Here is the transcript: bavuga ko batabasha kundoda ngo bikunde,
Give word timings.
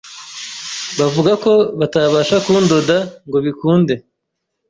bavuga 0.99 1.31
ko 1.43 1.53
batabasha 1.79 2.35
kundoda 2.45 2.95
ngo 3.27 3.37
bikunde, 3.45 3.93